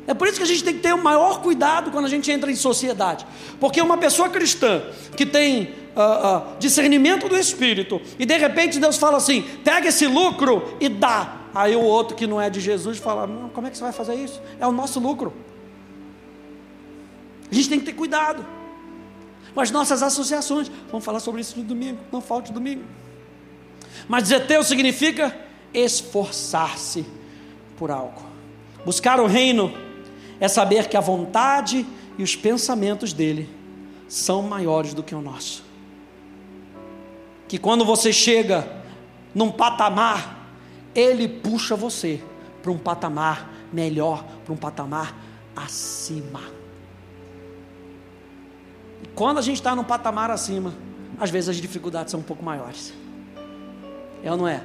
[0.08, 2.32] É por isso que a gente tem que ter o maior cuidado quando a gente
[2.32, 3.26] entra em sociedade.
[3.60, 4.80] Porque uma pessoa cristã
[5.14, 10.06] que tem uh, uh, discernimento do Espírito, e de repente Deus fala assim: pega esse
[10.06, 11.42] lucro e dá.
[11.54, 14.14] Aí o outro que não é de Jesus fala: como é que você vai fazer
[14.14, 14.40] isso?
[14.58, 15.34] É o nosso lucro.
[17.52, 18.46] A gente tem que ter cuidado
[19.52, 20.70] com as nossas associações.
[20.90, 22.82] Vamos falar sobre isso no domingo, não falte domingo.
[24.08, 25.36] Mas zeteu significa
[25.74, 27.04] esforçar-se
[27.76, 28.22] por algo.
[28.86, 29.87] Buscar o reino
[30.40, 31.86] é saber que a vontade
[32.16, 33.48] e os pensamentos dele
[34.08, 35.68] são maiores do que o nosso
[37.48, 38.70] que quando você chega
[39.34, 40.46] num patamar,
[40.94, 42.22] ele puxa você
[42.62, 45.16] para um patamar melhor, para um patamar
[45.56, 46.42] acima.
[49.02, 50.74] E quando a gente está num patamar acima,
[51.18, 52.92] às vezes as dificuldades são um pouco maiores.
[54.22, 54.62] É ou não é?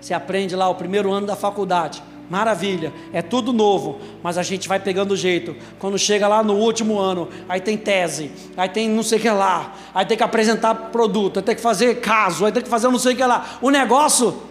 [0.00, 4.66] Você aprende lá o primeiro ano da faculdade Maravilha, é tudo novo, mas a gente
[4.66, 5.54] vai pegando jeito.
[5.78, 9.30] Quando chega lá no último ano, aí tem tese, aí tem não sei o que
[9.30, 12.88] lá, aí tem que apresentar produto, aí tem que fazer caso, aí tem que fazer
[12.88, 13.58] não sei o que lá.
[13.62, 14.42] O negócio,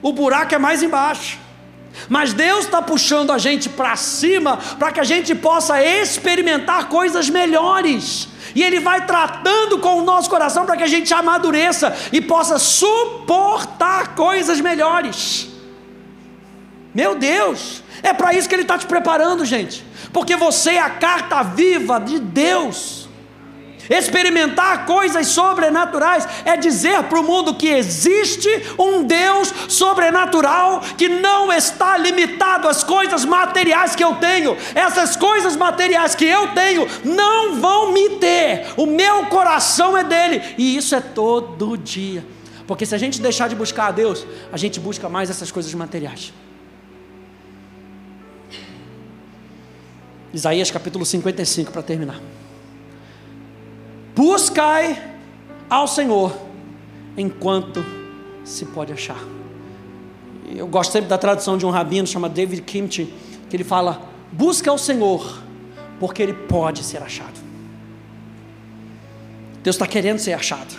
[0.00, 1.40] o buraco é mais embaixo.
[2.08, 7.30] Mas Deus está puxando a gente para cima para que a gente possa experimentar coisas
[7.30, 8.28] melhores.
[8.54, 12.58] E Ele vai tratando com o nosso coração para que a gente amadureça e possa
[12.58, 15.53] suportar coisas melhores.
[16.94, 20.90] Meu Deus, é para isso que Ele está te preparando, gente, porque você é a
[20.90, 23.04] carta viva de Deus.
[23.90, 31.52] Experimentar coisas sobrenaturais é dizer para o mundo que existe um Deus sobrenatural que não
[31.52, 34.56] está limitado às coisas materiais que eu tenho.
[34.74, 38.68] Essas coisas materiais que eu tenho não vão me ter.
[38.76, 42.24] O meu coração é dele e isso é todo dia.
[42.66, 45.74] Porque se a gente deixar de buscar a Deus, a gente busca mais essas coisas
[45.74, 46.32] materiais.
[50.34, 52.20] Isaías capítulo 55 para terminar.
[54.16, 55.14] Buscai
[55.70, 56.36] ao Senhor
[57.16, 57.84] enquanto
[58.44, 59.22] se pode achar.
[60.54, 63.14] Eu gosto sempre da tradução de um rabino chamado David Kimchi,
[63.48, 65.40] que ele fala: busca ao Senhor,
[66.00, 67.40] porque ele pode ser achado.
[69.62, 70.74] Deus está querendo ser achado.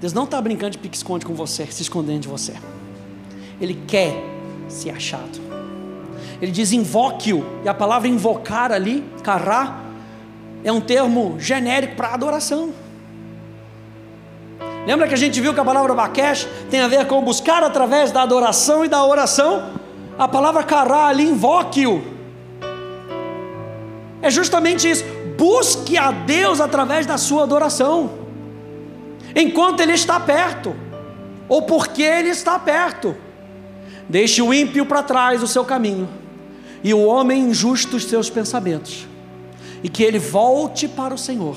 [0.00, 2.54] Deus não está brincando de pique-esconde com você, se escondendo de você.
[3.60, 4.12] Ele quer
[4.68, 5.53] ser achado.
[6.44, 9.78] Ele diz invoque-o, e a palavra invocar ali, cará,
[10.62, 12.70] é um termo genérico para adoração.
[14.86, 18.12] Lembra que a gente viu que a palavra Baquesh tem a ver com buscar através
[18.12, 19.70] da adoração e da oração?
[20.18, 22.04] A palavra cará ali, invoque-o.
[24.20, 25.02] É justamente isso.
[25.38, 28.10] Busque a Deus através da sua adoração,
[29.34, 30.76] enquanto Ele está perto,
[31.48, 33.16] ou porque Ele está perto.
[34.06, 36.06] Deixe o ímpio para trás o seu caminho,
[36.84, 39.08] e o homem injusto os seus pensamentos
[39.82, 41.56] e que ele volte para o Senhor,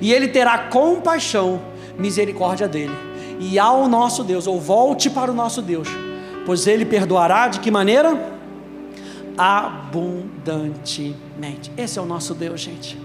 [0.00, 1.60] e ele terá compaixão,
[1.98, 2.94] misericórdia dele,
[3.38, 5.88] e ao nosso Deus, ou volte para o nosso Deus,
[6.44, 8.32] pois ele perdoará de que maneira?
[9.38, 11.70] Abundantemente.
[11.76, 12.98] Esse é o nosso Deus, gente.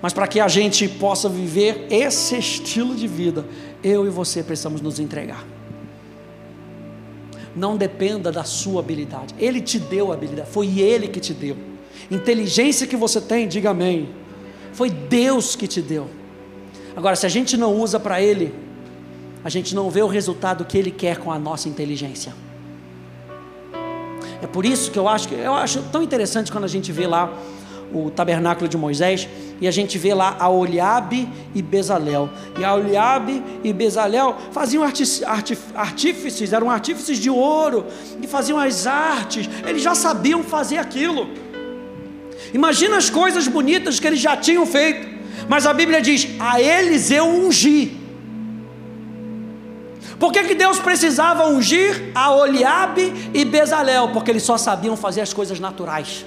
[0.00, 3.44] Mas para que a gente possa viver esse estilo de vida,
[3.82, 5.44] eu e você precisamos nos entregar.
[7.54, 9.34] Não dependa da sua habilidade.
[9.38, 11.56] Ele te deu a habilidade, foi ele que te deu.
[12.10, 14.08] Inteligência que você tem, diga amém.
[14.72, 16.08] Foi Deus que te deu.
[16.96, 18.54] Agora, se a gente não usa para Ele,
[19.44, 22.34] a gente não vê o resultado que Ele quer com a nossa inteligência.
[24.42, 27.06] É por isso que eu acho que eu acho tão interessante quando a gente vê
[27.06, 27.32] lá
[27.92, 29.28] o tabernáculo de Moisés
[29.60, 32.30] e a gente vê lá a Oliabe e Bezalel.
[32.58, 37.86] E a Oliabe e Bezalel faziam artífices, eram artífices de ouro
[38.22, 39.48] e faziam as artes.
[39.66, 41.28] Eles já sabiam fazer aquilo.
[42.54, 45.18] Imagina as coisas bonitas que eles já tinham feito.
[45.48, 47.96] Mas a Bíblia diz: a eles eu ungi.
[50.18, 54.08] Por que, que Deus precisava ungir a Oliabe e Bezalel?
[54.08, 56.24] Porque eles só sabiam fazer as coisas naturais.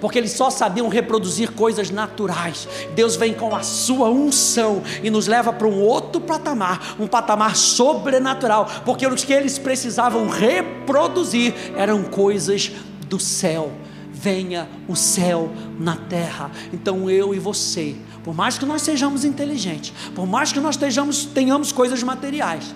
[0.00, 2.68] Porque eles só sabiam reproduzir coisas naturais.
[2.94, 7.56] Deus vem com a sua unção e nos leva para um outro patamar, um patamar
[7.56, 8.68] sobrenatural.
[8.84, 12.72] Porque os que eles precisavam reproduzir eram coisas
[13.08, 13.72] do céu
[14.18, 16.50] venha o céu na terra.
[16.72, 21.26] Então eu e você, por mais que nós sejamos inteligentes, por mais que nós estejamos,
[21.26, 22.74] tenhamos coisas materiais,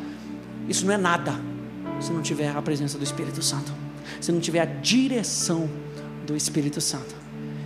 [0.69, 1.35] isso não é nada
[1.99, 3.73] se não tiver a presença do Espírito Santo,
[4.21, 5.69] se não tiver a direção
[6.31, 7.13] do Espírito Santo.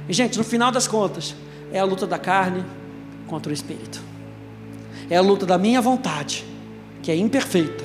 [0.08, 1.34] E gente, no final das contas,
[1.70, 2.64] é a luta da carne
[3.26, 4.02] contra o Espírito.
[5.10, 6.46] É a luta da minha vontade,
[7.02, 7.84] que é imperfeita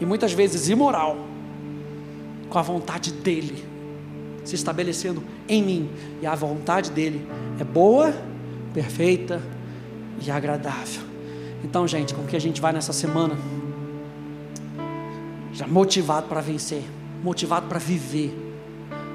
[0.00, 1.18] e muitas vezes imoral,
[2.48, 3.62] com a vontade dele
[4.42, 7.26] se estabelecendo em mim, e a vontade dele
[7.58, 8.14] é boa,
[8.72, 9.42] perfeita
[10.22, 11.02] e agradável.
[11.62, 13.36] Então, gente, com que a gente vai nessa semana?
[15.52, 16.82] Já motivado para vencer,
[17.22, 18.43] motivado para viver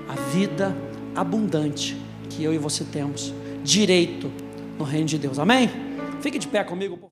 [0.10, 0.76] a vida
[1.16, 1.96] abundante
[2.30, 3.34] que eu e você temos,
[3.64, 4.32] direito
[4.78, 5.38] no reino de Deus.
[5.38, 5.70] Amém?
[6.20, 7.00] Fique de pé comigo.